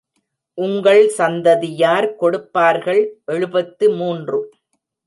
[0.57, 3.03] உங்கள் சந்ததியார் கொடுப்பார்கள்
[3.25, 4.39] எழுபத்து மூன்று.